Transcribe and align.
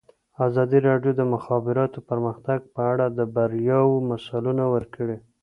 ازادي 0.47 0.79
راډیو 0.87 1.11
د 1.15 1.17
د 1.19 1.21
مخابراتو 1.33 1.99
پرمختګ 2.09 2.59
په 2.73 2.81
اړه 2.91 3.05
د 3.09 3.19
بریاوو 3.35 4.05
مثالونه 4.11 4.63
ورکړي. 4.73 5.17